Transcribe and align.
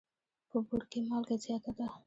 په 0.49 0.57
بوړ 0.65 0.81
کي 0.91 0.99
مالګه 1.09 1.35
زیاته 1.45 1.71
ده. 1.77 1.87